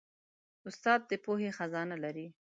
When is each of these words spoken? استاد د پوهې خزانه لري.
استاد 0.67 0.99
د 1.09 1.11
پوهې 1.23 1.49
خزانه 1.57 1.95
لري. 2.03 2.27